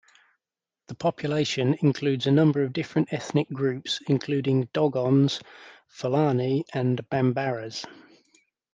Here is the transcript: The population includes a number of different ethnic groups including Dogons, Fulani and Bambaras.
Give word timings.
The 0.87 0.95
population 0.95 1.75
includes 1.79 2.25
a 2.25 2.31
number 2.31 2.63
of 2.63 2.73
different 2.73 3.13
ethnic 3.13 3.47
groups 3.49 3.99
including 4.07 4.65
Dogons, 4.73 5.39
Fulani 5.89 6.65
and 6.73 7.07
Bambaras. 7.11 7.85